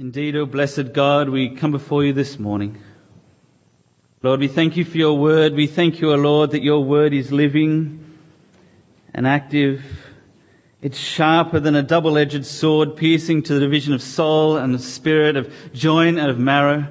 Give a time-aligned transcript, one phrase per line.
[0.00, 2.78] Indeed, O blessed God, we come before you this morning.
[4.22, 5.54] Lord, we thank you for your word.
[5.54, 8.16] We thank you, O Lord, that your word is living
[9.12, 9.82] and active.
[10.80, 15.34] It's sharper than a double-edged sword, piercing to the division of soul and of spirit,
[15.34, 16.86] of joint and of marrow.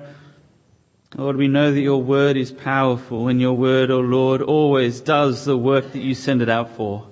[1.15, 5.45] Lord, we know that your word is powerful and your word, O Lord, always does
[5.45, 7.07] the work that you send it out for.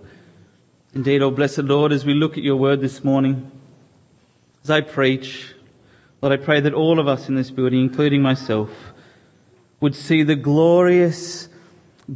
[0.93, 3.49] Indeed, O blessed Lord, as we look at your word this morning,
[4.61, 5.53] as I preach,
[6.25, 8.71] Lord, I pray that all of us in this building, including myself,
[9.79, 11.47] would see the glorious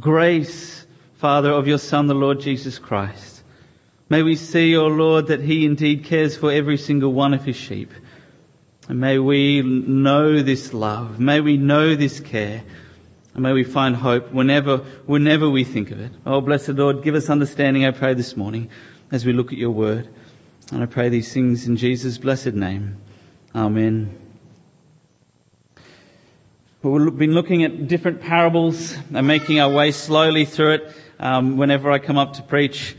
[0.00, 0.84] grace,
[1.18, 3.44] Father, of your Son, the Lord Jesus Christ.
[4.08, 7.44] May we see, O oh Lord, that He indeed cares for every single one of
[7.44, 7.92] His sheep.
[8.88, 11.20] And may we know this love.
[11.20, 12.64] May we know this care.
[13.34, 16.10] And may we find hope whenever, whenever we think of it.
[16.26, 18.70] Oh, blessed Lord, give us understanding, I pray this morning,
[19.12, 20.08] as we look at your word.
[20.72, 22.96] And I pray these things in Jesus' blessed name.
[23.52, 24.16] Amen.
[26.84, 31.90] We've been looking at different parables and making our way slowly through it um, whenever
[31.90, 32.94] I come up to preach.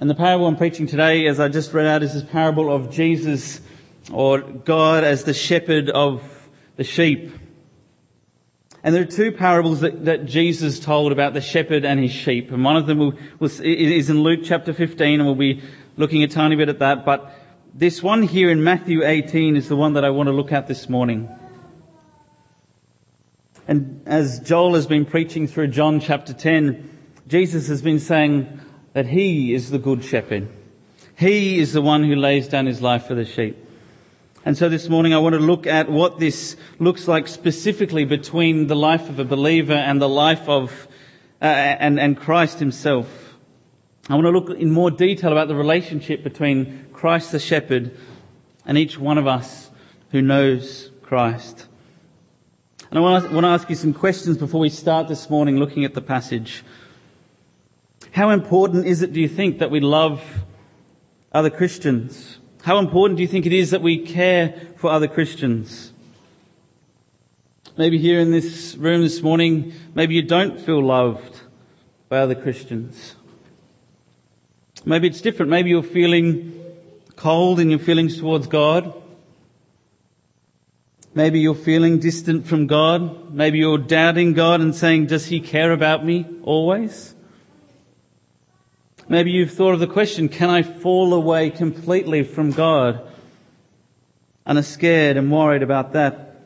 [0.00, 2.90] And the parable I'm preaching today, as I just read out, is this parable of
[2.90, 3.60] Jesus
[4.12, 7.32] or God as the shepherd of the sheep.
[8.82, 12.50] And there are two parables that, that Jesus told about the shepherd and his sheep.
[12.50, 15.62] And one of them will, will, is in Luke chapter 15, and we'll be
[15.96, 17.04] looking a tiny bit at that.
[17.04, 17.32] But
[17.74, 20.68] this one here in Matthew 18 is the one that I want to look at
[20.68, 21.28] this morning.
[23.66, 26.90] And as Joel has been preaching through John chapter 10,
[27.28, 28.60] Jesus has been saying
[28.92, 30.48] that He is the good shepherd.
[31.16, 33.56] He is the one who lays down His life for the sheep.
[34.44, 38.66] And so this morning I want to look at what this looks like specifically between
[38.66, 40.88] the life of a believer and the life of,
[41.40, 43.08] uh, and, and Christ Himself.
[44.10, 47.98] I want to look in more detail about the relationship between Christ the shepherd,
[48.64, 49.72] and each one of us
[50.12, 51.66] who knows Christ.
[52.90, 55.94] And I want to, ask you some questions before we start this morning looking at
[55.94, 56.62] the passage.
[58.12, 60.22] How important is it, do you think, that we love
[61.32, 62.38] other Christians?
[62.62, 65.92] How important do you think it is that we care for other Christians?
[67.76, 71.40] Maybe here in this room this morning, maybe you don't feel loved
[72.08, 73.16] by other Christians.
[74.84, 75.50] Maybe it's different.
[75.50, 76.61] Maybe you're feeling
[77.22, 78.92] cold in your feelings towards God.
[81.14, 83.32] Maybe you're feeling distant from God.
[83.32, 87.14] Maybe you're doubting God and saying, does he care about me always?
[89.08, 93.08] Maybe you've thought of the question, can I fall away completely from God?
[94.44, 96.40] And are scared and worried about that.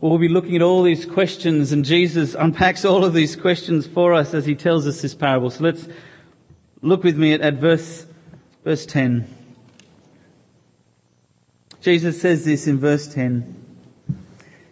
[0.00, 3.86] Well, we'll be looking at all these questions and Jesus unpacks all of these questions
[3.86, 5.50] for us as he tells us this parable.
[5.50, 5.86] So let's
[6.82, 8.07] look with me at, at verse
[8.64, 9.34] Verse 10.
[11.80, 13.54] Jesus says this in verse 10.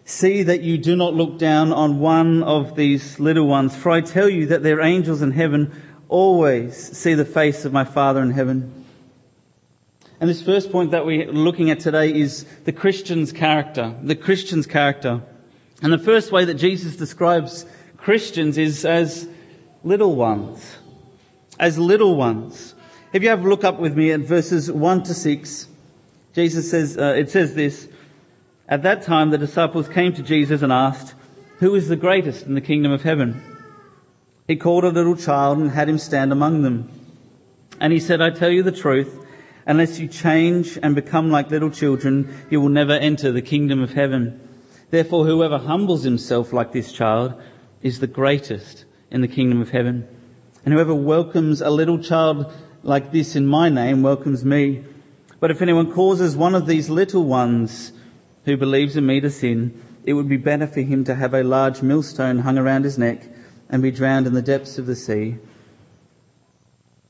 [0.05, 4.01] See that you do not look down on one of these little ones, for I
[4.01, 5.71] tell you that their angels in heaven
[6.09, 8.85] always see the face of my Father in heaven.
[10.19, 13.95] And this first point that we're looking at today is the Christian's character.
[14.01, 15.21] The Christian's character.
[15.81, 17.65] And the first way that Jesus describes
[17.97, 19.27] Christians is as
[19.83, 20.77] little ones.
[21.59, 22.73] As little ones.
[23.13, 25.67] If you have a look up with me at verses 1 to 6,
[26.33, 27.87] Jesus says, uh, it says this,
[28.67, 31.15] At that time the disciples came to Jesus and asked,
[31.59, 33.41] Who is the greatest in the kingdom of heaven?
[34.45, 36.91] He called a little child and had him stand among them.
[37.79, 39.25] And he said, I tell you the truth,
[39.65, 43.93] unless you change and become like little children, you will never enter the kingdom of
[43.93, 44.37] heaven.
[44.89, 47.41] Therefore, whoever humbles himself like this child
[47.81, 50.07] is the greatest in the kingdom of heaven.
[50.65, 52.53] And whoever welcomes a little child
[52.87, 54.81] like this in my name welcomes me.
[55.41, 57.91] But if anyone causes one of these little ones
[58.45, 61.43] who believes in me to sin, it would be better for him to have a
[61.43, 63.27] large millstone hung around his neck
[63.69, 65.37] and be drowned in the depths of the sea.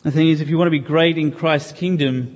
[0.02, 2.36] The thing is, if you want to be great in Christ's kingdom,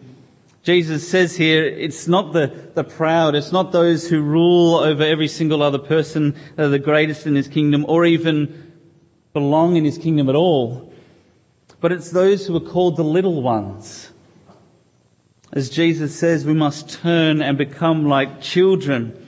[0.61, 5.27] Jesus says here, it's not the, the proud, it's not those who rule over every
[5.27, 8.71] single other person that are the greatest in his kingdom or even
[9.33, 10.90] belong in his kingdom at all
[11.81, 14.11] but it's those who are called the little ones.
[15.51, 19.27] As Jesus says, we must turn and become like children.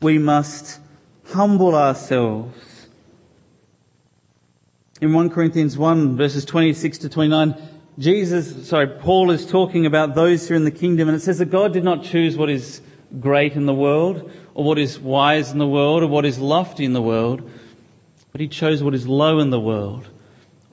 [0.00, 0.80] We must
[1.26, 2.88] humble ourselves.
[5.00, 7.54] In 1 Corinthians 1 verses 26 to 29,
[7.98, 11.38] Jesus, sorry, Paul is talking about those who are in the kingdom and it says
[11.38, 12.80] that God did not choose what is
[13.20, 16.86] great in the world or what is wise in the world or what is lofty
[16.86, 17.48] in the world,
[18.32, 20.08] but he chose what is low in the world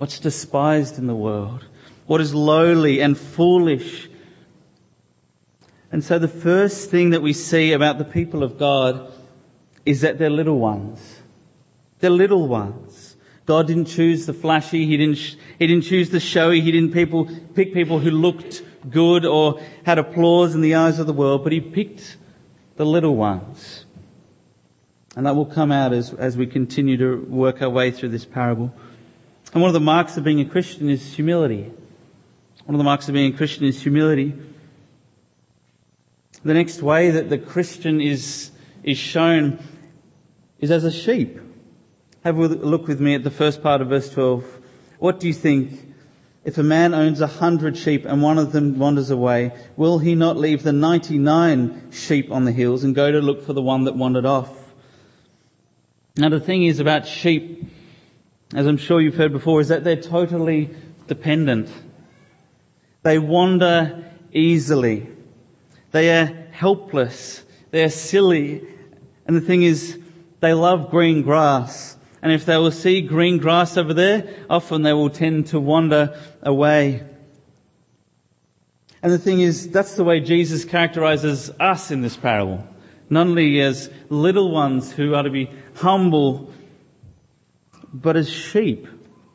[0.03, 1.65] what's despised in the world,
[2.07, 4.09] what is lowly and foolish.
[5.93, 9.13] And so the first thing that we see about the people of God
[9.85, 11.21] is that they're little ones.
[11.99, 13.15] They're little ones.
[13.45, 14.85] God didn't choose the flashy.
[14.85, 16.59] He didn't, he didn't choose the showy.
[16.59, 21.07] He didn't people, pick people who looked good or had applause in the eyes of
[21.07, 22.17] the world, but he picked
[22.75, 23.85] the little ones.
[25.15, 28.25] And that will come out as, as we continue to work our way through this
[28.25, 28.73] parable.
[29.53, 31.71] And one of the marks of being a Christian is humility.
[32.65, 34.33] One of the marks of being a Christian is humility.
[36.43, 38.51] The next way that the Christian is,
[38.83, 39.59] is shown
[40.59, 41.39] is as a sheep.
[42.23, 44.43] Have a look with me at the first part of verse 12.
[44.99, 45.93] What do you think?
[46.45, 50.15] If a man owns a hundred sheep and one of them wanders away, will he
[50.15, 53.85] not leave the 99 sheep on the hills and go to look for the one
[53.85, 54.73] that wandered off?
[56.17, 57.65] Now the thing is about sheep,
[58.55, 60.69] as I'm sure you've heard before, is that they're totally
[61.07, 61.69] dependent.
[63.01, 65.07] They wander easily.
[65.91, 67.43] They are helpless.
[67.71, 68.67] They are silly.
[69.25, 69.99] And the thing is,
[70.39, 71.97] they love green grass.
[72.21, 76.17] And if they will see green grass over there, often they will tend to wander
[76.41, 77.03] away.
[79.01, 82.65] And the thing is, that's the way Jesus characterizes us in this parable.
[83.09, 86.53] Not only as little ones who are to be humble,
[87.93, 88.87] but as sheep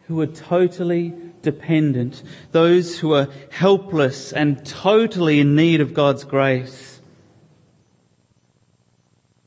[0.08, 2.22] who are totally dependent.
[2.52, 7.00] Those who are helpless and totally in need of God's grace.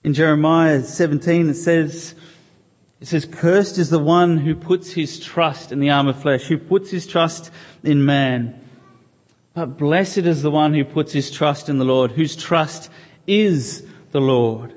[0.03, 2.15] In Jeremiah 17 it says,
[2.99, 6.43] it says, cursed is the one who puts his trust in the arm of flesh,
[6.43, 7.51] who puts his trust
[7.83, 8.59] in man.
[9.53, 12.89] But blessed is the one who puts his trust in the Lord, whose trust
[13.27, 14.73] is the Lord.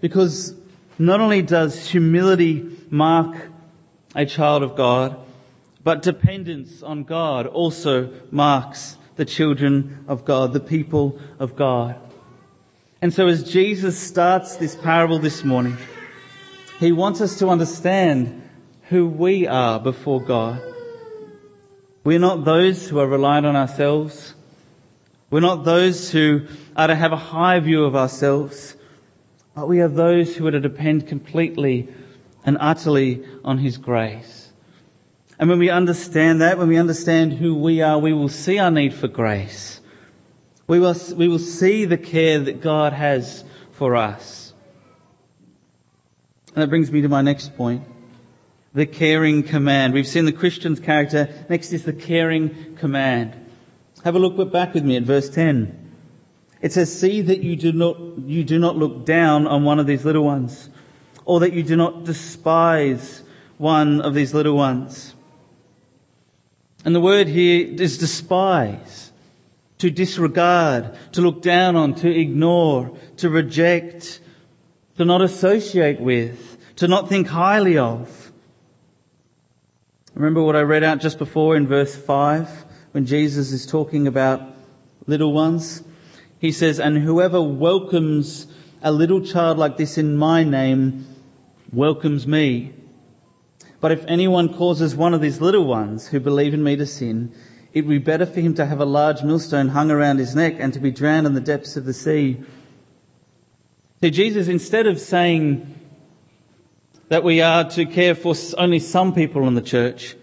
[0.00, 0.54] Because
[1.00, 3.34] not only does humility mark
[4.14, 5.16] a child of God,
[5.82, 11.96] but dependence on God also marks the children of God, the people of God.
[13.00, 15.78] And so as Jesus starts this parable this morning,
[16.78, 18.46] he wants us to understand
[18.90, 20.60] who we are before God.
[22.04, 24.34] We're not those who are reliant on ourselves.
[25.30, 26.46] We're not those who
[26.76, 28.76] are to have a high view of ourselves,
[29.60, 31.86] but we are those who are to depend completely
[32.46, 34.48] and utterly on His grace.
[35.38, 38.70] And when we understand that, when we understand who we are, we will see our
[38.70, 39.82] need for grace.
[40.66, 44.54] We will, we will see the care that God has for us.
[46.54, 47.84] And that brings me to my next point.
[48.72, 49.92] The caring command.
[49.92, 51.28] We've seen the Christian's character.
[51.50, 53.34] Next is the caring command.
[54.04, 55.79] Have a look back with me at verse 10.
[56.60, 59.86] It says, see that you do not, you do not look down on one of
[59.86, 60.68] these little ones,
[61.24, 63.22] or that you do not despise
[63.56, 65.14] one of these little ones.
[66.84, 69.12] And the word here is despise,
[69.78, 74.20] to disregard, to look down on, to ignore, to reject,
[74.96, 78.32] to not associate with, to not think highly of.
[80.14, 84.42] Remember what I read out just before in verse 5 when Jesus is talking about
[85.06, 85.82] little ones?
[86.40, 88.46] He says, and whoever welcomes
[88.82, 91.06] a little child like this in my name
[91.70, 92.72] welcomes me.
[93.78, 97.30] But if anyone causes one of these little ones who believe in me to sin,
[97.74, 100.56] it would be better for him to have a large millstone hung around his neck
[100.58, 102.40] and to be drowned in the depths of the sea.
[104.00, 105.78] See, Jesus, instead of saying
[107.10, 110.16] that we are to care for only some people in the church,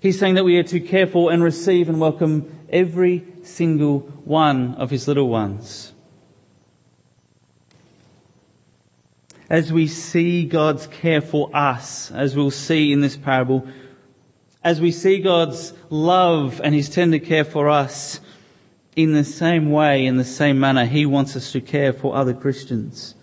[0.00, 4.74] he's saying that we are to care for and receive and welcome every single one
[4.74, 5.92] of his little ones.
[9.50, 13.66] As we see God's care for us, as we'll see in this parable,
[14.62, 18.20] as we see God's love and his tender care for us,
[18.98, 22.34] in the same way, in the same manner, He wants us to care for other
[22.34, 23.14] Christians.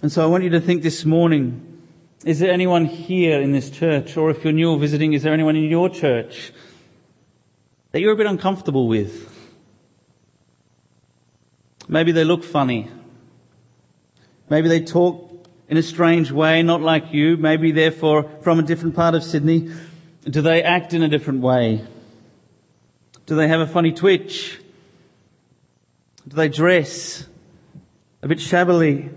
[0.00, 1.82] And so I want you to think this morning,
[2.24, 5.34] is there anyone here in this church, or if you're new or visiting, is there
[5.34, 6.54] anyone in your church
[7.94, 9.32] that you're a bit uncomfortable with?
[11.86, 12.90] Maybe they look funny.
[14.50, 17.36] Maybe they talk in a strange way, not like you.
[17.36, 19.70] Maybe they're from a different part of Sydney.
[20.24, 21.86] Do they act in a different way?
[23.26, 24.58] Do they have a funny twitch?
[26.26, 27.24] Do they dress
[28.22, 29.08] a bit shabbily?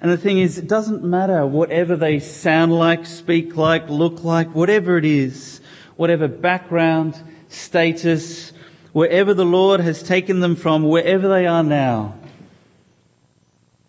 [0.00, 4.56] And the thing is, it doesn't matter whatever they sound like, speak like, look like,
[4.56, 5.60] whatever it is,
[5.94, 8.52] whatever background, status,
[8.92, 12.14] wherever the Lord has taken them from, wherever they are now.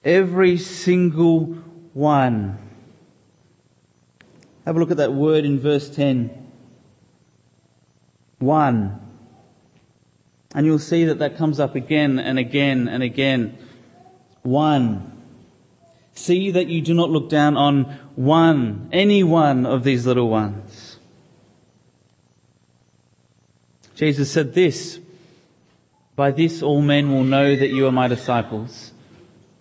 [0.04, 1.46] Every single
[1.94, 2.58] one.
[4.66, 6.40] Have a look at that word in verse 10
[8.40, 9.00] one.
[10.56, 13.58] And you'll see that that comes up again and again and again.
[14.42, 15.12] One.
[16.14, 17.84] See that you do not look down on
[18.16, 20.89] one, any one of these little ones.
[24.00, 24.98] Jesus said this,
[26.16, 28.94] by this all men will know that you are my disciples,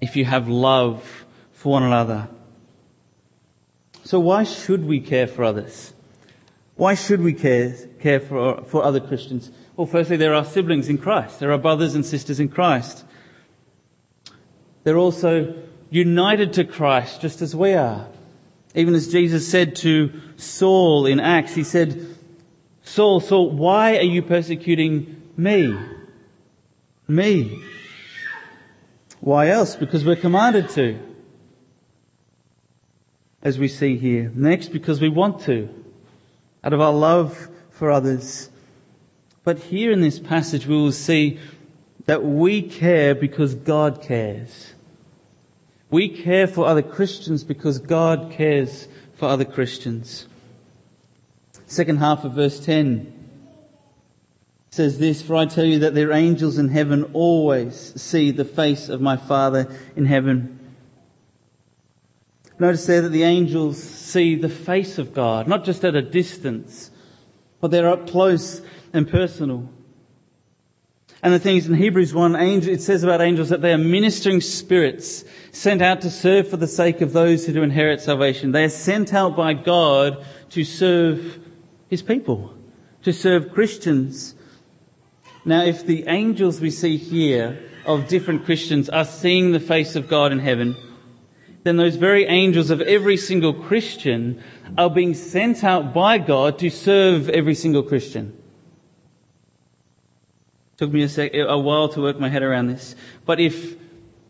[0.00, 2.28] if you have love for one another.
[4.04, 5.92] So why should we care for others?
[6.76, 9.50] Why should we care, care for, for other Christians?
[9.74, 11.40] Well, firstly, there are siblings in Christ.
[11.40, 13.04] There are brothers and sisters in Christ.
[14.84, 15.52] They're also
[15.90, 18.06] united to Christ just as we are.
[18.76, 22.07] Even as Jesus said to Saul in Acts, he said,
[22.88, 25.76] Saul, Saul, why are you persecuting me?
[27.06, 27.62] Me.
[29.20, 29.76] Why else?
[29.76, 30.98] Because we're commanded to.
[33.42, 34.32] As we see here.
[34.34, 35.68] Next, because we want to.
[36.64, 38.48] Out of our love for others.
[39.44, 41.38] But here in this passage we will see
[42.06, 44.72] that we care because God cares.
[45.90, 50.26] We care for other Christians because God cares for other Christians.
[51.68, 53.12] Second half of verse 10
[54.70, 58.88] says this, For I tell you that their angels in heaven always see the face
[58.88, 60.58] of my Father in heaven.
[62.58, 66.90] Notice there that the angels see the face of God, not just at a distance,
[67.60, 68.62] but they're up close
[68.94, 69.68] and personal.
[71.22, 73.78] And the thing is, in Hebrews 1, angel, it says about angels that they are
[73.78, 78.52] ministering spirits sent out to serve for the sake of those who do inherit salvation.
[78.52, 81.44] They are sent out by God to serve
[81.88, 82.54] His people,
[83.02, 84.34] to serve Christians.
[85.44, 90.08] Now, if the angels we see here of different Christians are seeing the face of
[90.08, 90.76] God in heaven,
[91.64, 94.42] then those very angels of every single Christian
[94.76, 98.36] are being sent out by God to serve every single Christian.
[100.76, 102.94] Took me a, sec, a while to work my head around this.
[103.26, 103.76] But if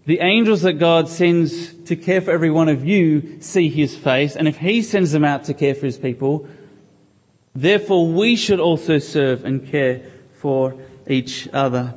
[0.06, 4.34] the angels that God sends to care for every one of you see his face,
[4.34, 6.48] and if he sends them out to care for his people,
[7.54, 10.02] therefore we should also serve and care
[10.34, 10.74] for
[11.06, 11.94] each other.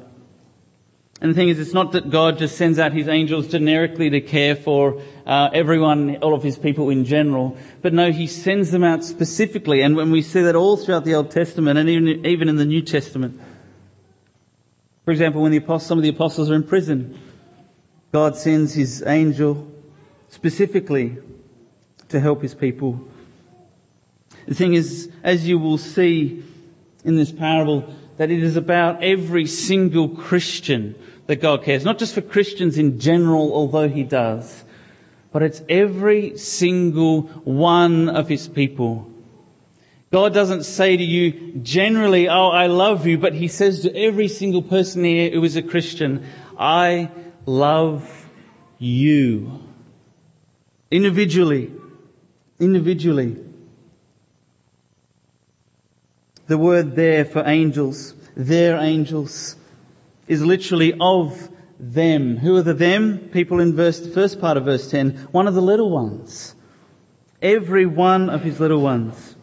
[1.21, 4.21] And the thing is, it's not that God just sends out his angels generically to
[4.21, 8.83] care for uh, everyone, all of his people in general, but no, he sends them
[8.83, 9.81] out specifically.
[9.81, 12.65] And when we see that all throughout the Old Testament and even, even in the
[12.65, 13.39] New Testament,
[15.05, 17.19] for example, when the apostles, some of the apostles are in prison,
[18.11, 19.71] God sends his angel
[20.29, 21.17] specifically
[22.09, 23.07] to help his people.
[24.47, 26.43] The thing is, as you will see
[27.03, 30.95] in this parable, that it is about every single Christian
[31.27, 31.85] that God cares.
[31.85, 34.63] Not just for Christians in general, although he does,
[35.31, 39.11] but it's every single one of his people
[40.11, 44.27] God doesn't say to you generally, oh, I love you, but He says to every
[44.27, 46.25] single person here who is a Christian,
[46.59, 47.09] I
[47.45, 48.27] love
[48.77, 49.61] you.
[50.91, 51.71] Individually.
[52.59, 53.37] Individually.
[56.51, 59.55] The word there for angels, their angels,
[60.27, 61.47] is literally of
[61.79, 62.35] them.
[62.35, 63.29] Who are the them?
[63.31, 65.29] People in verse, the first part of verse 10.
[65.31, 66.55] One of the little ones.
[67.41, 69.37] Every one of his little ones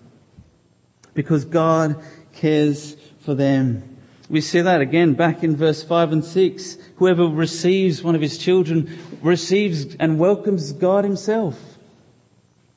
[1.15, 1.97] because God
[2.35, 3.97] cares for them.
[4.29, 6.77] We see that again back in verse 5 and 6.
[6.97, 11.68] Whoever receives one of his children receives and welcomes God himself.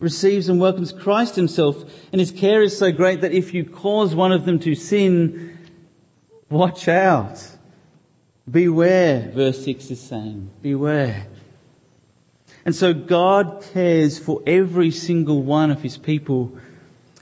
[0.02, 1.86] Receives and welcomes Christ himself.
[2.12, 5.58] And his care is so great that if you cause one of them to sin,
[6.50, 7.48] watch out.
[8.50, 10.52] Beware, verse 6 is saying.
[10.62, 11.28] Beware.
[12.66, 16.52] And so God cares for every single one of his people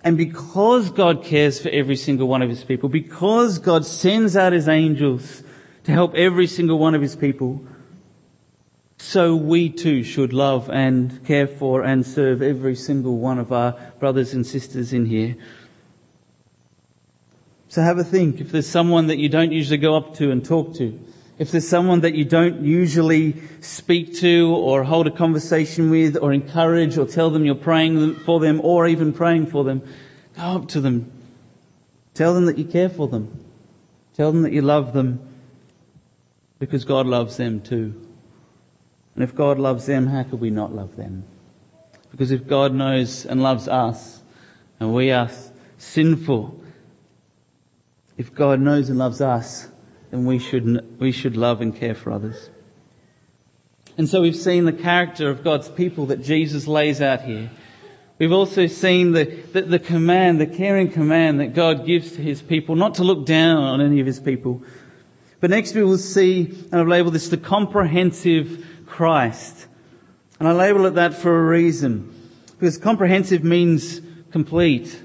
[0.03, 4.53] and because God cares for every single one of his people, because God sends out
[4.53, 5.43] his angels
[5.83, 7.61] to help every single one of his people,
[9.01, 13.71] so we too should love and care for and serve every single one of our
[13.97, 15.35] brothers and sisters in here.
[17.69, 18.41] So have a think.
[18.41, 20.99] If there's someone that you don't usually go up to and talk to,
[21.37, 26.33] if there's someone that you don't usually speak to or hold a conversation with or
[26.33, 29.81] encourage or tell them you're praying for them or even praying for them,
[30.35, 31.09] go up to them.
[32.13, 33.45] Tell them that you care for them.
[34.13, 35.21] Tell them that you love them
[36.59, 38.08] because God loves them too.
[39.19, 41.25] And if God loves them, how could we not love them?
[42.09, 44.21] Because if God knows and loves us
[44.79, 45.29] and we are
[45.77, 46.57] sinful,
[48.17, 49.67] if God knows and loves us,
[50.09, 52.49] then we should, we should love and care for others.
[53.97, 57.51] And so we've seen the character of God's people that Jesus lays out here.
[58.19, 62.41] We've also seen the, the, the, command, the caring command that God gives to his
[62.41, 64.63] people, not to look down on any of his people,
[65.39, 69.67] But next we will see, and I've labeled this the comprehensive Christ.
[70.39, 72.13] And I label it that for a reason.
[72.59, 75.01] Because comprehensive means complete.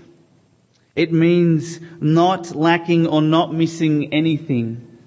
[0.97, 4.99] It means not lacking or not missing anything.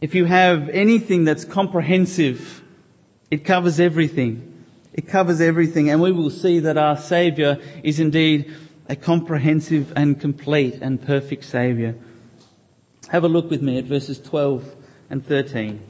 [0.00, 2.62] If you have anything that's comprehensive,
[3.30, 4.64] it covers everything.
[4.92, 8.52] It covers everything and we will see that our Saviour is indeed
[8.88, 11.94] a comprehensive and complete and perfect Saviour.
[13.08, 14.74] Have a look with me at verses 12
[15.10, 15.89] and 13.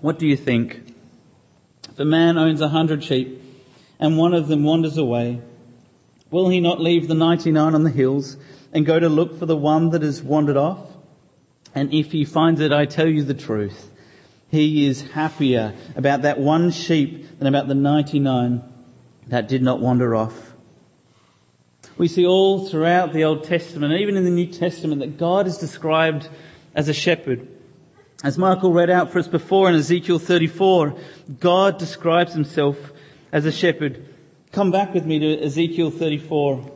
[0.00, 0.94] What do you think?
[1.90, 3.42] If a man owns a hundred sheep
[3.98, 5.40] and one of them wanders away,
[6.30, 8.36] will he not leave the 99 on the hills
[8.72, 10.86] and go to look for the one that has wandered off?
[11.74, 13.90] And if he finds it, I tell you the truth.
[14.50, 18.62] He is happier about that one sheep than about the 99
[19.26, 20.54] that did not wander off.
[21.96, 25.58] We see all throughout the Old Testament, even in the New Testament, that God is
[25.58, 26.28] described
[26.74, 27.48] as a shepherd.
[28.24, 30.96] As Michael read out for us before in Ezekiel 34,
[31.38, 32.76] God describes himself
[33.30, 34.12] as a shepherd.
[34.50, 36.72] Come back with me to Ezekiel 34.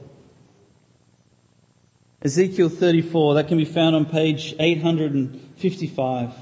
[2.22, 6.32] Ezekiel 34, that can be found on page 855.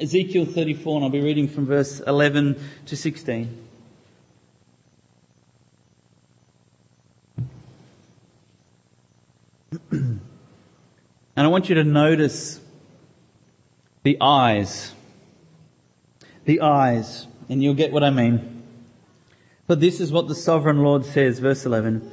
[0.00, 3.66] Ezekiel 34, and I'll be reading from verse 11 to 16.
[9.92, 10.20] and
[11.36, 12.60] I want you to notice
[14.02, 14.94] the eyes.
[16.44, 17.26] The eyes.
[17.48, 18.62] And you'll get what I mean.
[19.66, 22.10] But this is what the sovereign Lord says, verse 11.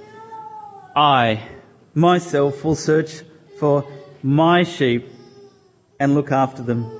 [0.96, 1.48] I,
[1.94, 3.22] myself, will search
[3.60, 3.88] for
[4.22, 5.08] my sheep
[6.00, 6.92] and look after them.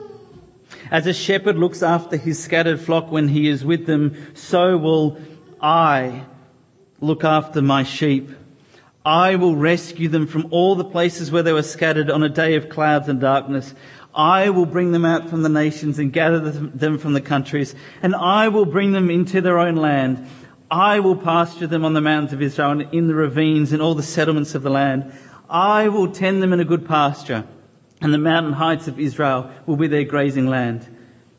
[0.92, 5.20] As a shepherd looks after his scattered flock when he is with them, so will
[5.62, 6.26] I
[7.00, 8.30] look after my sheep.
[9.06, 12.56] I will rescue them from all the places where they were scattered on a day
[12.56, 13.74] of clouds and darkness.
[14.18, 18.16] I will bring them out from the nations and gather them from the countries, and
[18.16, 20.28] I will bring them into their own land.
[20.72, 23.94] I will pasture them on the mountains of Israel and in the ravines and all
[23.94, 25.14] the settlements of the land.
[25.50, 27.46] I will tend them in a good pasture,
[28.02, 30.88] and the mountain heights of Israel will be their grazing land.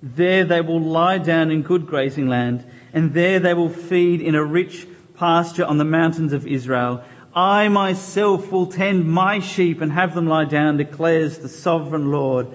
[0.01, 4.37] There they will lie down in good grazing land, and there they will feed in
[4.37, 4.87] a rich
[5.17, 7.03] pasture on the mountains of Israel.
[7.35, 12.47] I myself will tend my sheep and have them lie down, declares the sovereign Lord.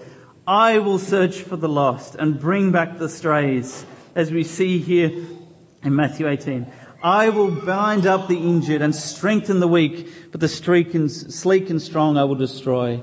[0.45, 5.25] I will search for the lost and bring back the strays, as we see here
[5.83, 6.67] in Matthew 18.
[7.01, 11.69] I will bind up the injured and strengthen the weak, but the sleek and, sleek
[11.69, 13.01] and strong I will destroy.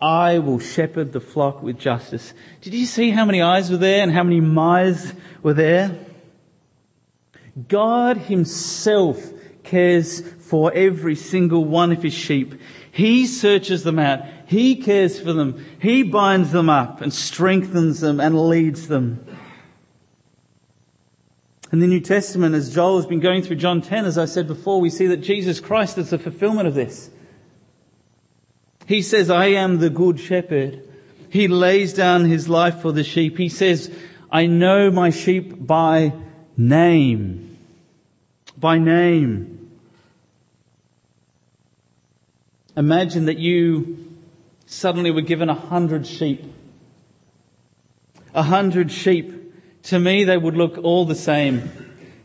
[0.00, 2.32] I will shepherd the flock with justice.
[2.60, 5.98] Did you see how many eyes were there and how many my's were there?
[7.66, 9.20] God himself
[9.64, 12.54] cares for every single one of his sheep.
[12.96, 14.24] He searches them out.
[14.46, 15.62] He cares for them.
[15.78, 19.22] He binds them up and strengthens them and leads them.
[21.70, 24.46] In the New Testament, as Joel has been going through John 10, as I said
[24.46, 27.10] before, we see that Jesus Christ is the fulfillment of this.
[28.86, 30.88] He says, I am the good shepherd.
[31.28, 33.36] He lays down his life for the sheep.
[33.36, 33.94] He says,
[34.32, 36.14] I know my sheep by
[36.56, 37.58] name.
[38.56, 39.65] By name.
[42.76, 44.14] Imagine that you
[44.66, 46.44] suddenly were given a hundred sheep.
[48.34, 49.32] A hundred sheep.
[49.84, 51.70] To me, they would look all the same.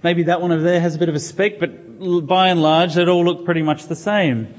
[0.03, 2.95] Maybe that one over there has a bit of a speck, but by and large,
[2.95, 4.53] they'd all look pretty much the same.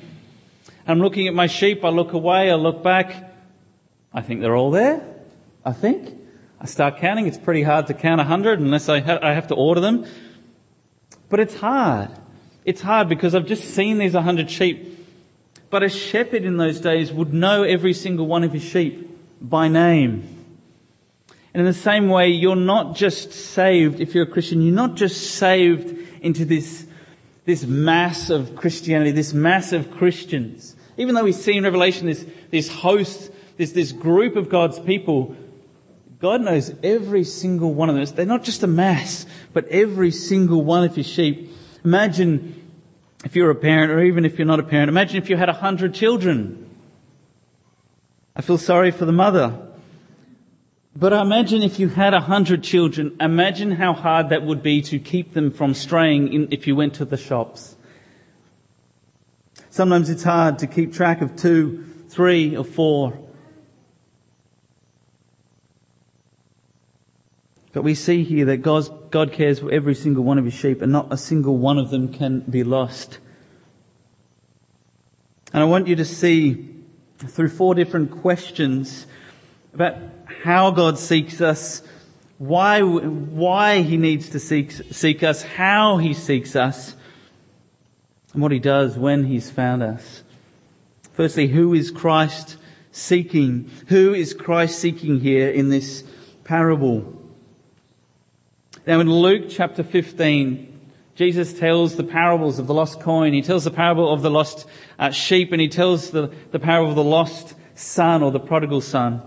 [0.86, 3.30] I'm looking at my sheep, I look away, I look back.
[4.14, 5.04] I think they're all there.
[5.64, 6.18] I think.
[6.60, 7.26] I start counting.
[7.26, 10.06] It's pretty hard to count a hundred unless I, ha- I have to order them.
[11.28, 12.10] But it's hard.
[12.64, 15.01] It's hard because I've just seen these a hundred sheep
[15.72, 19.08] but a shepherd in those days would know every single one of his sheep
[19.40, 20.28] by name.
[21.54, 24.96] And in the same way, you're not just saved, if you're a Christian, you're not
[24.96, 26.86] just saved into this,
[27.46, 30.76] this mass of Christianity, this mass of Christians.
[30.98, 35.34] Even though we see in Revelation this, this host, this, this group of God's people,
[36.20, 38.04] God knows every single one of them.
[38.14, 41.50] They're not just a mass, but every single one of his sheep.
[41.82, 42.61] Imagine
[43.24, 45.48] if you're a parent, or even if you're not a parent, imagine if you had
[45.48, 46.68] a hundred children.
[48.34, 49.68] I feel sorry for the mother.
[50.94, 54.98] But imagine if you had a hundred children, imagine how hard that would be to
[54.98, 57.76] keep them from straying in, if you went to the shops.
[59.70, 63.18] Sometimes it's hard to keep track of two, three, or four.
[67.72, 68.58] But we see here that
[69.12, 71.90] God cares for every single one of his sheep and not a single one of
[71.90, 73.18] them can be lost.
[75.52, 76.70] And I want you to see
[77.18, 79.06] through four different questions
[79.74, 79.96] about
[80.42, 81.82] how God seeks us,
[82.38, 86.96] why, why He needs to seek, seek us, how He seeks us,
[88.32, 90.22] and what He does when He's found us.
[91.12, 92.56] Firstly, who is Christ
[92.90, 93.70] seeking?
[93.88, 96.02] Who is Christ seeking here in this
[96.44, 97.21] parable?
[98.84, 100.80] Now in Luke chapter 15,
[101.14, 103.32] Jesus tells the parables of the lost coin.
[103.32, 104.66] He tells the parable of the lost
[104.98, 108.80] uh, sheep and he tells the, the parable of the lost son or the prodigal
[108.80, 109.22] son.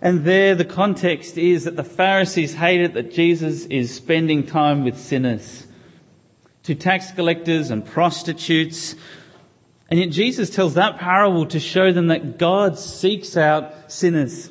[0.00, 4.98] And there the context is that the Pharisees hated that Jesus is spending time with
[4.98, 5.66] sinners,
[6.64, 8.96] to tax collectors and prostitutes.
[9.88, 14.50] And yet Jesus tells that parable to show them that God seeks out sinners.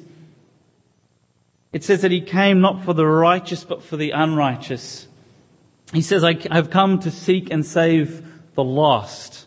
[1.76, 5.10] It says that he came not for the righteous but for the unrighteous.
[5.92, 9.46] He says, I have come to seek and save the lost.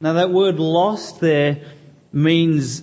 [0.00, 1.60] Now that word lost there
[2.10, 2.80] means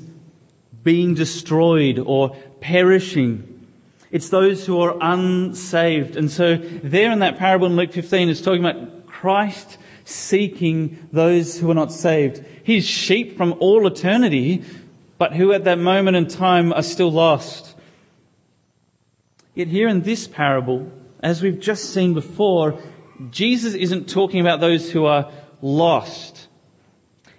[0.83, 3.65] being destroyed or perishing.
[4.11, 6.15] It's those who are unsaved.
[6.15, 11.59] And so there in that parable in Luke 15 is talking about Christ seeking those
[11.59, 12.45] who are not saved.
[12.61, 14.63] His sheep from all eternity,
[15.17, 17.68] but who at that moment in time are still lost.
[19.55, 22.79] Yet here in this parable, as we've just seen before,
[23.31, 25.31] Jesus isn't talking about those who are
[25.61, 26.47] lost.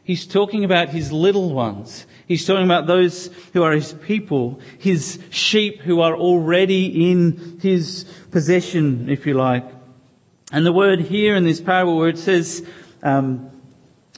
[0.03, 2.07] He's talking about his little ones.
[2.27, 8.05] He's talking about those who are his people, his sheep who are already in his
[8.31, 9.65] possession, if you like.
[10.53, 12.67] And the word here in this parable where it says,
[13.03, 13.51] um,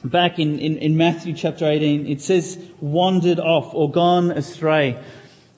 [0.03, 4.99] back in, in, in Matthew chapter 18, it says wandered off or gone astray.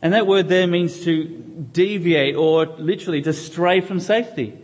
[0.06, 4.56] And that word there means to deviate or literally to stray from safety.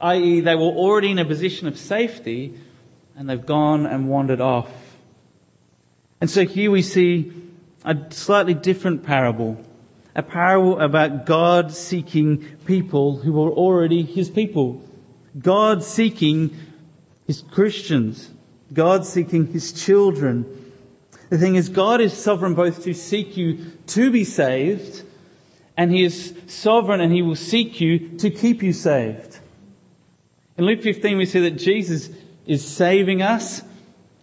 [0.00, 2.52] I.e., they were already in a position of safety
[3.14, 4.68] and they've gone and wandered off.
[6.20, 7.32] And so here we see
[7.84, 9.64] a slightly different parable.
[10.16, 14.82] A parable about God seeking people who were already His people.
[15.38, 16.56] God seeking
[17.28, 18.32] His Christians.
[18.72, 20.66] God seeking His children
[21.28, 25.02] the thing is, God is sovereign both to seek you to be saved,
[25.76, 29.38] and He is sovereign and He will seek you to keep you saved.
[30.56, 32.10] In Luke 15 we see that Jesus
[32.46, 33.62] is saving us,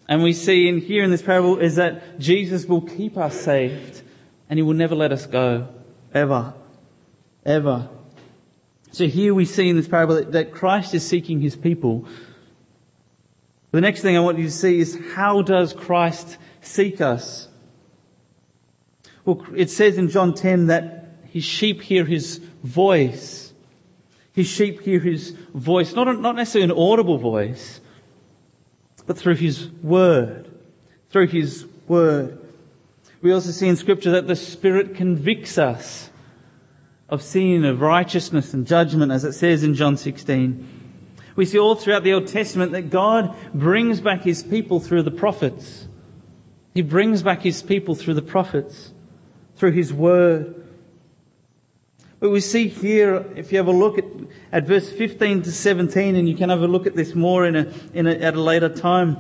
[0.08, 4.02] and we see in here in this parable is that Jesus will keep us saved,
[4.50, 5.68] and He will never let us go.
[6.14, 6.54] Ever.
[7.46, 7.90] Ever.
[8.92, 12.06] So here we see in this parable that, that Christ is seeking His people.
[13.72, 17.48] The next thing I want you to see is how does Christ seek us.
[19.26, 23.54] Well, it says in John 10 that his sheep hear his voice.
[24.34, 27.80] His sheep hear his voice, not, not necessarily an audible voice,
[29.06, 30.50] but through his word.
[31.10, 32.40] Through his word.
[33.22, 36.10] We also see in scripture that the Spirit convicts us
[37.10, 40.68] of sin, of righteousness and judgment, as it says in John 16.
[41.36, 45.12] We see all throughout the Old Testament that God brings back his people through the
[45.12, 45.88] prophets.
[46.74, 48.93] He brings back his people through the prophets,
[49.56, 50.56] through his word.
[52.20, 54.06] But we see here, if you have a look at,
[54.52, 57.56] at verse 15 to 17, and you can have a look at this more in
[57.56, 59.18] a, in a, at a later time.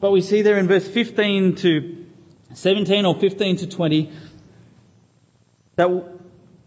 [0.00, 2.06] But we see there in verse 15 to
[2.52, 4.12] 17 or 15 to 20
[5.76, 5.88] that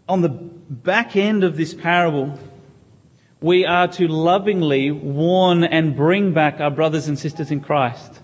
[0.08, 2.38] on the back end of this parable,
[3.40, 8.20] we are to lovingly warn and bring back our brothers and sisters in Christ.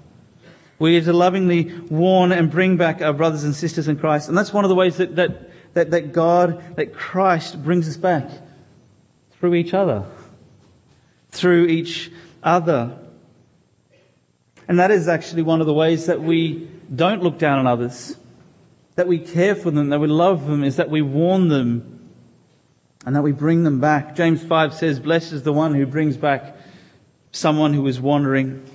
[0.84, 4.28] We are to lovingly warn and bring back our brothers and sisters in Christ.
[4.28, 7.96] And that's one of the ways that, that, that, that God, that Christ brings us
[7.96, 8.28] back.
[9.40, 10.04] Through each other.
[11.30, 12.98] Through each other.
[14.68, 18.18] And that is actually one of the ways that we don't look down on others.
[18.96, 22.10] That we care for them, that we love them, is that we warn them
[23.06, 24.16] and that we bring them back.
[24.16, 26.58] James 5 says, Blessed is the one who brings back
[27.32, 28.66] someone who is wandering.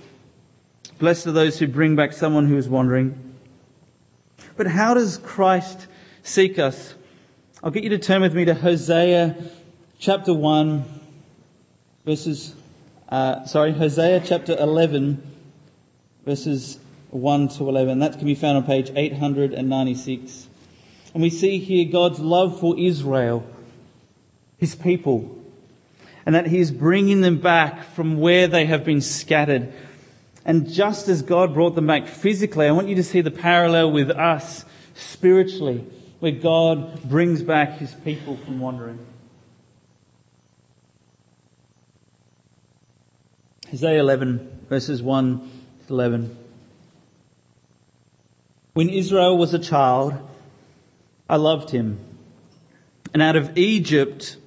[1.00, 3.38] Blessed are those who bring back someone who is wandering.
[4.58, 5.88] But how does Christ
[6.24, 6.94] seek us?
[7.64, 9.38] I'll get you to turn with me to Hosea
[9.98, 10.84] chapter 1,
[12.04, 12.54] verses,
[13.08, 15.24] uh, sorry, Hosea chapter 11,
[16.26, 16.78] verses
[17.12, 18.00] 1 to 11.
[18.00, 20.48] That can be found on page 896.
[21.14, 23.46] And we see here God's love for Israel,
[24.58, 25.34] His people,
[26.26, 29.74] and that He is bringing them back from where they have been scattered
[30.50, 33.92] and just as God brought them back physically, I want you to see the parallel
[33.92, 35.86] with us spiritually,
[36.22, 38.98] where God brings back his people from wandering.
[43.72, 45.52] Isaiah 11 verses 1
[45.86, 46.36] to 11.
[48.74, 50.16] When Israel was a child,
[51.30, 52.00] I loved him.
[53.14, 54.38] And out of Egypt,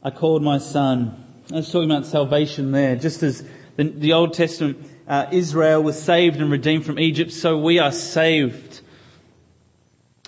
[0.00, 1.42] I called my son.
[1.52, 2.94] I was talking about salvation there.
[2.94, 7.58] Just as the, the Old Testament, uh, Israel was saved and redeemed from Egypt, so
[7.58, 8.80] we are saved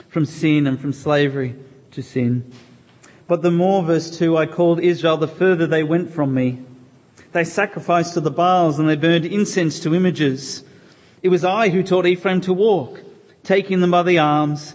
[0.09, 1.55] from sin and from slavery
[1.93, 2.53] to sin.
[3.29, 6.65] But the more, verse 2, I called Israel, the further they went from me.
[7.31, 10.65] They sacrificed to the Baals and they burned incense to images.
[11.23, 13.03] It was I who taught Ephraim to walk,
[13.45, 14.75] taking them by the arms,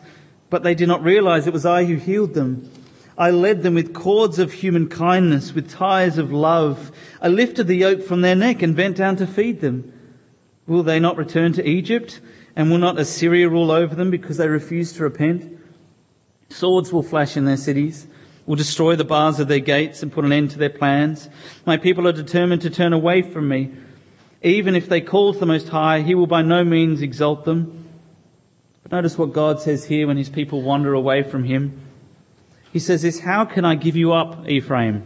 [0.50, 2.72] but they did not realize it was I who healed them.
[3.18, 6.94] I led them with cords of human kindness, with ties of love.
[7.22, 9.92] I lifted the yoke from their neck and bent down to feed them.
[10.68, 12.20] Will they not return to Egypt?
[12.56, 15.60] And will not Assyria rule over them because they refuse to repent?
[16.50, 18.08] Swords will flash in their cities
[18.48, 21.30] will destroy the bars of their gates and put an end to their plans.
[21.66, 23.72] My people are determined to turn away from me.
[24.42, 27.90] Even if they call to the Most High, He will by no means exalt them.
[28.84, 31.82] But notice what God says here when His people wander away from Him.
[32.72, 35.04] He says this, How can I give you up, Ephraim?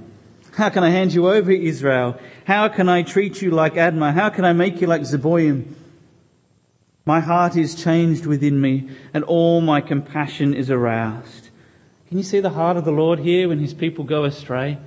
[0.54, 2.20] How can I hand you over, Israel?
[2.46, 4.14] How can I treat you like Admah?
[4.14, 5.74] How can I make you like Zeboim?
[7.06, 11.50] My heart is changed within me, and all my compassion is aroused.
[12.10, 14.78] Can you see the heart of the Lord here when his people go astray?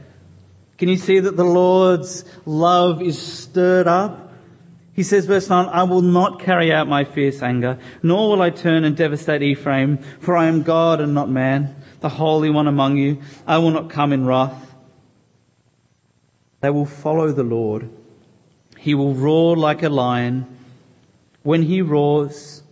[0.77, 4.33] Can you see that the Lord's love is stirred up?
[4.93, 8.51] He says, verse 9, I will not carry out my fierce anger, nor will I
[8.51, 12.99] turn and devastate Ephraim, for I am God and not man, the Holy One among
[12.99, 13.23] you.
[13.47, 14.64] I will not come in wrath.
[16.65, 17.91] They will follow the Lord.
[18.79, 20.47] He will roar like a lion.
[21.43, 22.63] When he roars,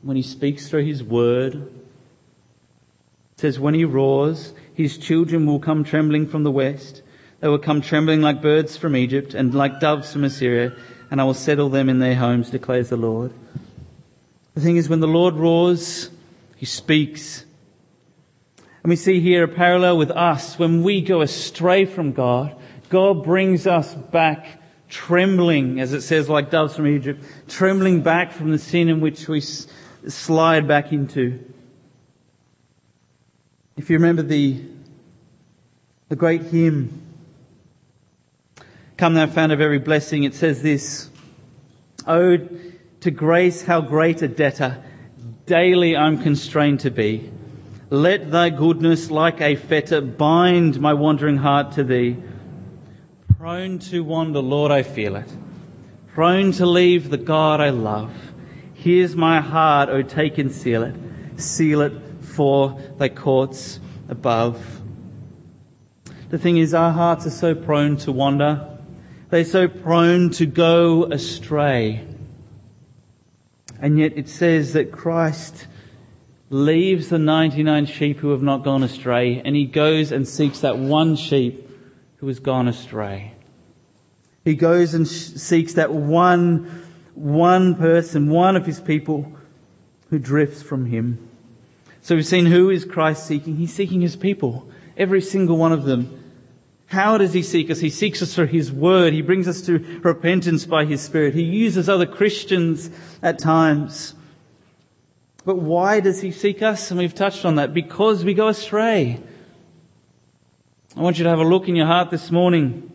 [0.00, 5.84] when he speaks through his word, it says, when he roars, his children will come
[5.84, 7.02] trembling from the west.
[7.40, 10.74] They will come trembling like birds from Egypt and like doves from Assyria,
[11.10, 13.30] and I will settle them in their homes, declares the Lord.
[14.54, 16.08] The thing is, when the Lord roars,
[16.56, 17.44] he speaks.
[18.82, 20.58] And we see here a parallel with us.
[20.58, 22.56] When we go astray from God,
[22.94, 28.52] God brings us back trembling, as it says, like doves from Egypt, trembling back from
[28.52, 31.44] the sin in which we slide back into.
[33.76, 34.62] If you remember the,
[36.08, 37.02] the great hymn,
[38.96, 41.10] Come thou fount of every blessing, it says this,
[42.06, 44.84] Ode to grace, how great a debtor
[45.46, 47.28] daily I'm constrained to be.
[47.90, 52.18] Let thy goodness like a fetter bind my wandering heart to thee.
[53.44, 55.30] Prone to wander, Lord, I feel it.
[56.14, 58.10] Prone to leave the God I love.
[58.72, 60.94] Here's my heart, O take and seal it.
[61.36, 64.80] Seal it for thy courts above.
[66.30, 68.78] The thing is, our hearts are so prone to wander.
[69.28, 72.02] They're so prone to go astray.
[73.78, 75.66] And yet it says that Christ
[76.48, 80.78] leaves the 99 sheep who have not gone astray and he goes and seeks that
[80.78, 81.68] one sheep
[82.16, 83.33] who has gone astray.
[84.44, 89.32] He goes and seeks that one, one person, one of his people
[90.10, 91.28] who drifts from him.
[92.02, 93.56] So we've seen who is Christ seeking?
[93.56, 94.68] He's seeking his people.
[94.96, 96.20] Every single one of them.
[96.86, 97.80] How does he seek us?
[97.80, 99.14] He seeks us through his word.
[99.14, 101.34] He brings us to repentance by his spirit.
[101.34, 102.90] He uses other Christians
[103.22, 104.14] at times.
[105.46, 106.90] But why does he seek us?
[106.90, 107.72] And we've touched on that.
[107.72, 109.18] Because we go astray.
[110.96, 112.93] I want you to have a look in your heart this morning.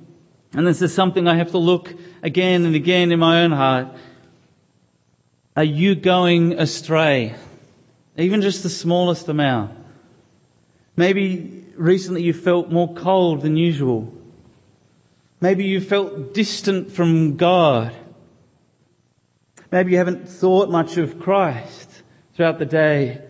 [0.54, 3.88] And this is something I have to look again and again in my own heart.
[5.56, 7.36] Are you going astray?
[8.20, 9.72] even just the smallest amount.
[10.98, 14.14] Maybe recently you felt more cold than usual.
[15.40, 17.96] Maybe you felt distant from God.
[19.72, 23.22] Maybe you haven't thought much of Christ throughout the day.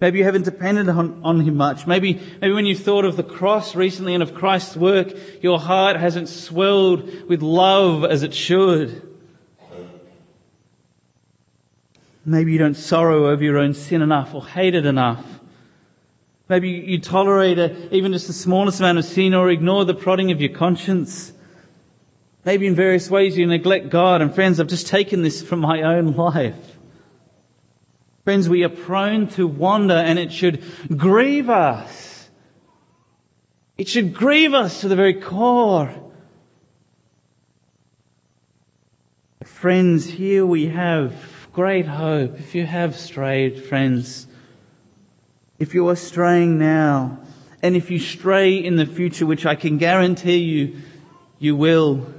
[0.00, 1.86] Maybe you haven't depended on, on, Him much.
[1.86, 5.08] Maybe, maybe when you've thought of the cross recently and of Christ's work,
[5.42, 9.02] your heart hasn't swelled with love as it should.
[12.26, 15.24] Maybe you don't sorrow over your own sin enough or hate it enough.
[16.48, 20.30] Maybe you tolerate a, even just the smallest amount of sin or ignore the prodding
[20.30, 21.32] of your conscience.
[22.44, 24.22] Maybe in various ways you neglect God.
[24.22, 26.75] And friends, I've just taken this from my own life.
[28.26, 30.60] Friends, we are prone to wander and it should
[30.98, 32.28] grieve us.
[33.78, 35.94] It should grieve us to the very core.
[39.44, 41.14] Friends, here we have
[41.52, 42.40] great hope.
[42.40, 44.26] If you have strayed, friends,
[45.60, 47.20] if you are straying now,
[47.62, 50.78] and if you stray in the future, which I can guarantee you,
[51.38, 52.12] you will,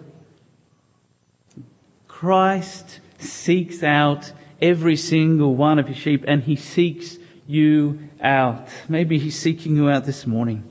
[2.07, 7.17] Christ seeks out every single one of his sheep and he seeks
[7.47, 8.67] you out.
[8.89, 10.63] Maybe he's seeking you out this morning.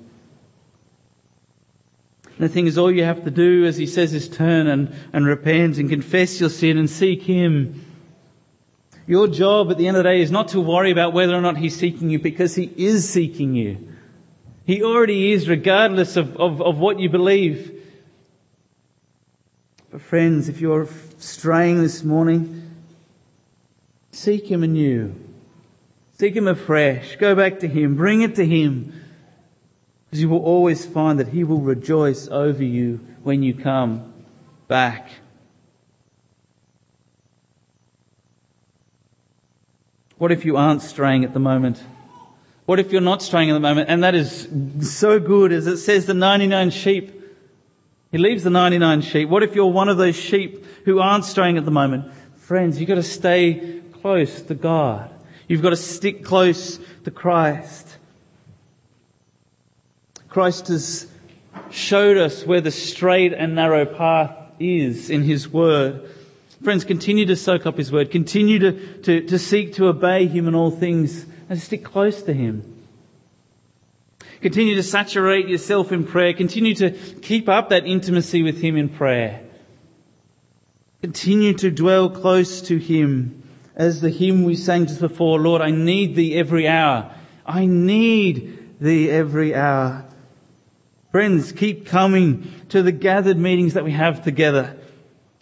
[2.38, 5.24] The thing is, all you have to do, as he says, is turn and, and
[5.24, 7.82] repent and confess your sin and seek him.
[9.06, 11.40] Your job at the end of the day is not to worry about whether or
[11.40, 13.88] not he's seeking you because he is seeking you.
[14.66, 17.72] He already is, regardless of, of, of what you believe.
[19.90, 22.65] But friends, if you're straying this morning,
[24.16, 25.14] seek him anew.
[26.18, 27.16] Seek him afresh.
[27.16, 27.96] Go back to him.
[27.96, 29.02] Bring it to him.
[30.06, 34.14] Because you will always find that he will rejoice over you when you come
[34.68, 35.10] back.
[40.16, 41.82] What if you aren't straying at the moment?
[42.64, 43.90] What if you're not straying at the moment?
[43.90, 44.48] And that is
[44.80, 47.12] so good as it says the 99 sheep.
[48.10, 49.28] He leaves the 99 sheep.
[49.28, 52.10] What if you're one of those sheep who aren't straying at the moment?
[52.38, 55.10] Friends, you've got to stay close to God.
[55.48, 57.96] You've got to stick close to Christ.
[60.28, 61.08] Christ has
[61.72, 66.08] showed us where the straight and narrow path is in His Word.
[66.62, 68.12] Friends, continue to soak up His Word.
[68.12, 72.32] Continue to, to, to seek to obey Him in all things and stick close to
[72.32, 72.86] Him.
[74.40, 76.32] Continue to saturate yourself in prayer.
[76.32, 79.42] Continue to keep up that intimacy with Him in prayer.
[81.02, 83.42] Continue to dwell close to Him.
[83.76, 87.14] As the hymn we sang just before, Lord, I need Thee every hour.
[87.44, 90.06] I need Thee every hour.
[91.12, 94.76] Friends, keep coming to the gathered meetings that we have together.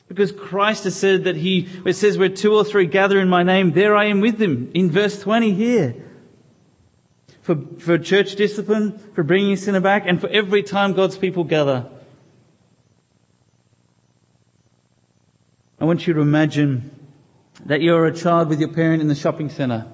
[0.08, 3.44] Because Christ has said that He, it says where two or three gather in my
[3.44, 4.70] name, there I am with them.
[4.74, 5.94] In verse 20 here.
[7.42, 11.86] For, for church discipline, for bringing sinner back, and for every time God's people gather.
[15.78, 16.90] I want you to imagine
[17.66, 19.86] that you're a child with your parent in the shopping centre.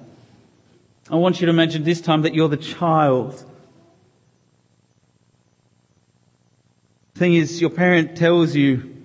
[1.09, 3.43] I want you to imagine this time that you're the child.
[7.15, 8.95] Thing is, your parent tells you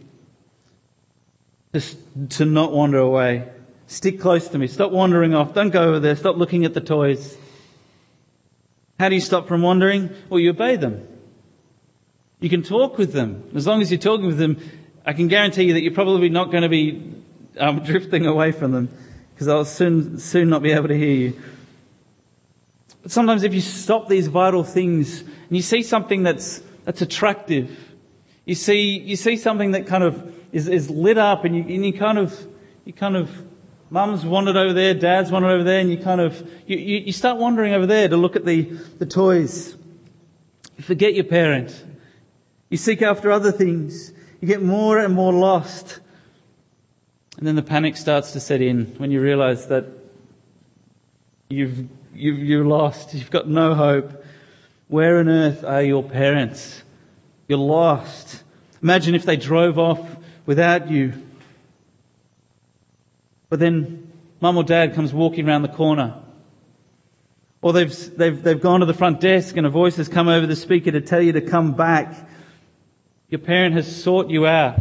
[1.72, 1.98] just
[2.30, 3.48] to not wander away.
[3.86, 4.66] Stick close to me.
[4.66, 5.54] Stop wandering off.
[5.54, 6.16] Don't go over there.
[6.16, 7.36] Stop looking at the toys.
[8.98, 10.10] How do you stop from wandering?
[10.28, 11.06] Well, you obey them.
[12.40, 13.50] You can talk with them.
[13.54, 14.58] As long as you're talking with them,
[15.04, 17.15] I can guarantee you that you're probably not going to be
[17.58, 18.88] um, drifting away from them
[19.34, 21.42] because I'll soon, soon not be able to hear you.
[23.02, 27.94] But sometimes if you stop these vital things and you see something that's, that's attractive,
[28.44, 31.84] you see, you see something that kind of is, is lit up and you, and
[31.84, 32.46] you kind of,
[32.84, 33.30] you kind of,
[33.90, 37.12] mum's wandered over there, dad's wandered over there, and you kind of, you, you, you
[37.12, 38.62] start wandering over there to look at the,
[38.98, 39.76] the toys.
[40.76, 41.84] You forget your parent.
[42.70, 44.12] You seek after other things.
[44.40, 46.00] You get more and more lost.
[47.36, 49.84] And then the panic starts to set in when you realize that
[51.50, 53.12] you've, you've, you're lost.
[53.14, 54.24] You've got no hope.
[54.88, 56.82] Where on earth are your parents?
[57.46, 58.42] You're lost.
[58.82, 60.00] Imagine if they drove off
[60.46, 61.12] without you.
[63.48, 66.22] But then mum or dad comes walking around the corner.
[67.60, 70.46] Or they've, they've, they've gone to the front desk and a voice has come over
[70.46, 72.14] the speaker to tell you to come back.
[73.28, 74.80] Your parent has sought you out.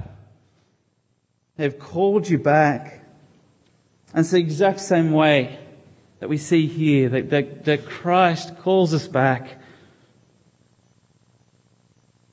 [1.57, 3.01] They've called you back.
[4.13, 5.59] And it's the exact same way
[6.19, 9.59] that we see here, that, that, that Christ calls us back.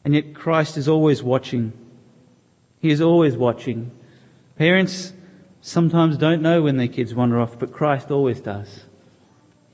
[0.05, 1.73] And yet Christ is always watching.
[2.81, 3.93] He is always watching.
[4.57, 5.13] Parents
[5.61, 8.85] sometimes don't know when their kids wander off, but Christ always does.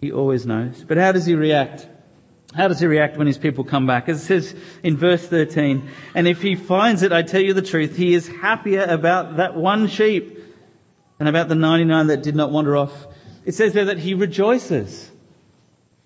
[0.00, 0.84] He always knows.
[0.84, 1.88] But how does he react?
[2.54, 4.08] How does he react when his people come back?
[4.08, 7.96] It says in verse 13, and if he finds it, I tell you the truth,
[7.96, 10.38] he is happier about that one sheep
[11.18, 13.06] than about the 99 that did not wander off.
[13.44, 15.10] It says there that he rejoices.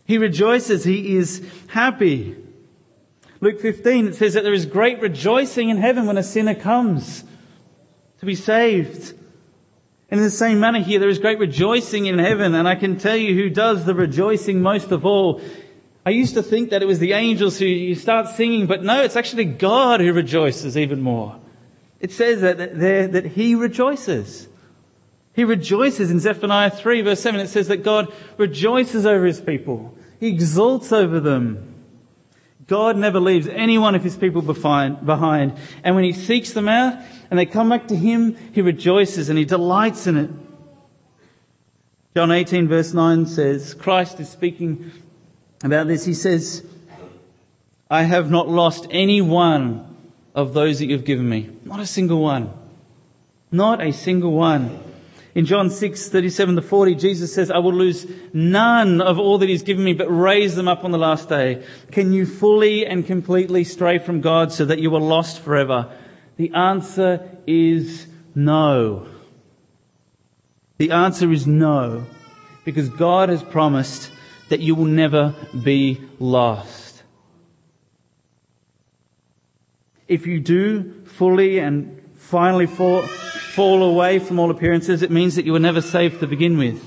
[0.05, 0.85] He rejoices.
[0.85, 2.37] He is happy.
[3.41, 7.25] Luke 15, it says that there is great rejoicing in heaven when a sinner comes
[8.19, 9.15] to be saved.
[10.11, 12.99] And in the same manner here, there is great rejoicing in heaven, and I can
[12.99, 15.41] tell you who does the rejoicing most of all.
[16.05, 19.03] I used to think that it was the angels who you start singing, but no,
[19.03, 21.39] it's actually God who rejoices even more.
[22.01, 24.49] It says that there that He rejoices.
[25.35, 27.41] He rejoices in Zephaniah 3 verse 7.
[27.41, 29.97] It says that God rejoices over His people.
[30.19, 31.73] He exults over them.
[32.67, 35.59] God never leaves any one of his people behind.
[35.85, 36.97] And when he seeks them out
[37.29, 40.31] and they come back to him, he rejoices and he delights in it.
[42.15, 44.93] John 18 verse 9 says, Christ is speaking
[45.65, 46.05] about this.
[46.05, 46.65] He says,
[47.91, 49.97] I have not lost any one
[50.35, 51.51] of those that you've given me.
[51.65, 52.53] Not a single one.
[53.51, 54.81] Not a single one.
[55.35, 59.49] In John 6, 37 to 40, Jesus says, I will lose none of all that
[59.49, 61.65] he's given me, but raise them up on the last day.
[61.91, 65.91] Can you fully and completely stray from God so that you are lost forever?
[66.37, 69.07] The answer is no.
[70.77, 72.05] The answer is no,
[72.65, 74.11] because God has promised
[74.53, 77.05] that you will never be lost.
[80.07, 85.47] If you do fully and finally fall, fall away from all appearances, it means that
[85.47, 86.85] you were never saved to begin with.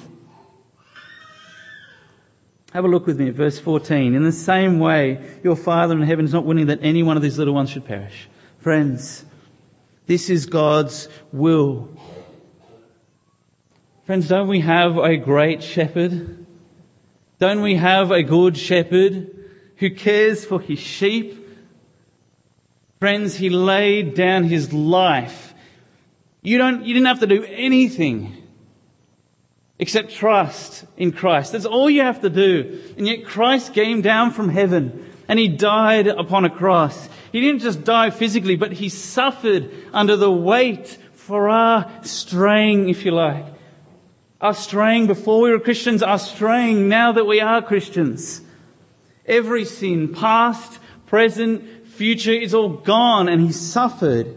[2.72, 4.14] Have a look with me at verse 14.
[4.14, 7.24] In the same way, your Father in heaven is not willing that any one of
[7.24, 8.30] these little ones should perish.
[8.60, 9.26] Friends,
[10.06, 11.90] this is God's will.
[14.06, 16.45] Friends, don't we have a great shepherd?
[17.40, 19.32] Don't we have a good shepherd
[19.78, 21.42] who cares for his sheep?
[23.00, 25.54] Friends, he laid down his life.
[26.42, 28.42] You don't, you didn't have to do anything
[29.78, 31.52] except trust in Christ.
[31.52, 32.82] That's all you have to do.
[32.98, 37.10] And yet Christ came down from heaven and he died upon a cross.
[37.32, 43.04] He didn't just die physically, but he suffered under the weight for our straying, if
[43.04, 43.46] you like.
[44.46, 48.44] Our straying before we were Christians, are straying now that we are Christians.
[49.26, 50.78] Every sin, past,
[51.08, 54.36] present, future is all gone and he suffered.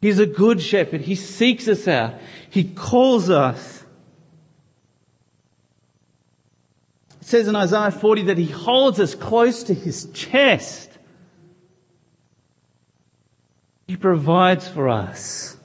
[0.00, 1.02] He's a good shepherd.
[1.02, 2.14] He seeks us out.
[2.50, 3.84] He calls us.
[7.20, 10.90] It says in Isaiah 40 that he holds us close to his chest.
[13.86, 15.56] He provides for us.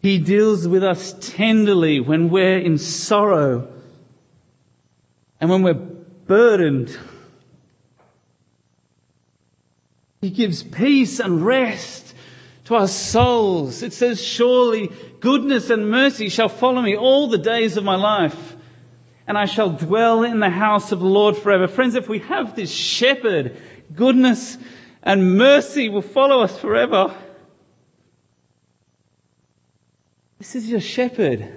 [0.00, 3.68] He deals with us tenderly when we're in sorrow
[5.40, 6.96] and when we're burdened
[10.20, 12.14] he gives peace and rest
[12.64, 13.82] to our souls.
[13.82, 14.90] It says, surely
[15.20, 18.56] goodness and mercy shall follow me all the days of my life.
[19.26, 21.68] And I shall dwell in the house of the Lord forever.
[21.68, 23.56] Friends, if we have this shepherd,
[23.94, 24.58] goodness
[25.02, 27.14] and mercy will follow us forever.
[30.38, 31.52] This is your shepherd.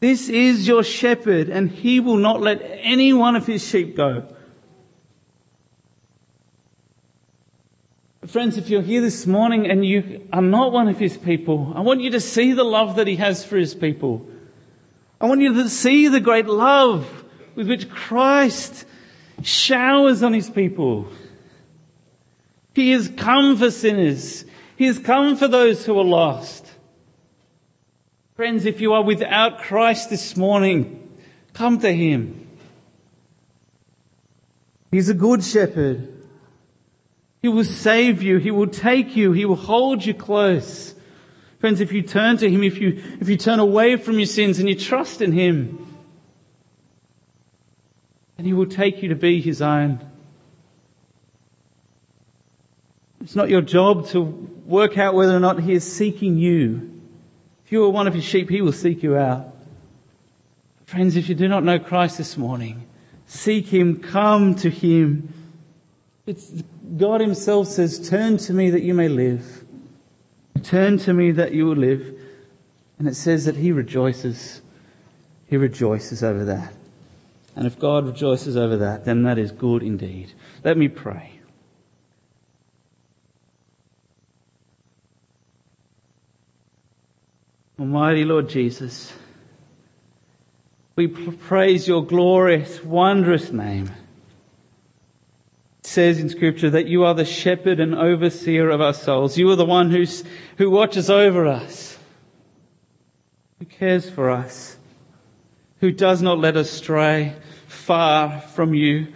[0.00, 4.28] This is your shepherd, and he will not let any one of his sheep go.
[8.26, 11.80] Friends, if you're here this morning and you are not one of his people, I
[11.80, 14.26] want you to see the love that he has for his people.
[15.20, 18.84] I want you to see the great love with which Christ
[19.42, 21.08] showers on his people.
[22.74, 24.44] He has come for sinners.
[24.78, 26.64] He has come for those who are lost.
[28.36, 31.18] Friends, if you are without Christ this morning,
[31.52, 32.46] come to him.
[34.92, 36.14] He's a good shepherd.
[37.42, 38.38] He will save you.
[38.38, 39.32] He will take you.
[39.32, 40.94] He will hold you close.
[41.58, 44.60] Friends, if you turn to Him, if you, if you turn away from your sins
[44.60, 45.98] and you trust in Him,
[48.36, 50.08] then He will take you to be His own.
[53.20, 57.00] It's not your job to work out whether or not He is seeking you.
[57.64, 59.56] If you are one of His sheep, He will seek you out.
[60.84, 62.86] Friends, if you do not know Christ this morning,
[63.26, 65.32] seek Him, come to Him.
[66.26, 66.62] It's
[66.96, 69.64] God Himself says, Turn to me that you may live.
[70.62, 72.14] Turn to me that you will live.
[72.98, 74.60] And it says that He rejoices.
[75.46, 76.74] He rejoices over that.
[77.56, 80.32] And if God rejoices over that, then that is good indeed.
[80.62, 81.37] Let me pray.
[87.78, 89.12] Almighty Lord Jesus,
[90.96, 93.88] we praise your glorious, wondrous name
[95.78, 99.38] It says in scripture that you are the shepherd and overseer of our souls.
[99.38, 100.24] You are the one who's,
[100.56, 101.96] who watches over us,
[103.60, 104.76] who cares for us,
[105.80, 107.36] who does not let us stray
[107.68, 109.06] far from you.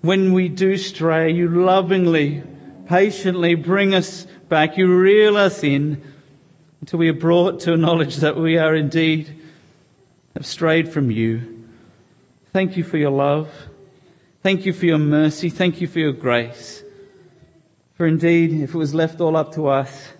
[0.00, 2.44] When we do stray, you lovingly,
[2.88, 4.78] patiently bring us back.
[4.78, 6.02] You reel us in
[6.84, 9.34] until we are brought to a knowledge that we are indeed
[10.34, 11.64] have strayed from you.
[12.52, 13.48] Thank you for your love.
[14.42, 15.48] Thank you for your mercy.
[15.48, 16.82] Thank you for your grace.
[17.94, 20.10] For indeed, if it was left all up to us,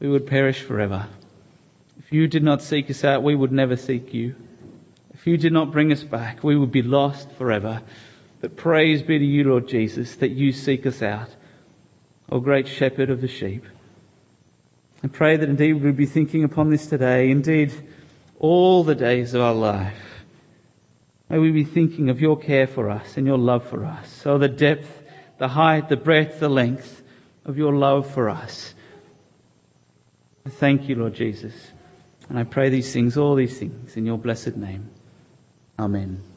[0.00, 1.08] we would perish forever.
[1.98, 4.34] If you did not seek us out, we would never seek you.
[5.12, 7.82] If you did not bring us back, we would be lost forever.
[8.40, 11.28] But praise be to you, Lord Jesus, that you seek us out,
[12.30, 13.66] O great shepherd of the sheep.
[15.04, 17.72] I pray that indeed we would be thinking upon this today, indeed
[18.38, 20.24] all the days of our life.
[21.28, 24.10] May we be thinking of your care for us and your love for us.
[24.12, 25.02] So the depth,
[25.38, 27.02] the height, the breadth, the length
[27.44, 28.74] of your love for us.
[30.46, 31.54] I thank you, Lord Jesus.
[32.28, 34.90] And I pray these things, all these things, in your blessed name.
[35.78, 36.31] Amen.